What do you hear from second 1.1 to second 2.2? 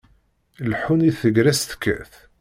tegrest tekkat.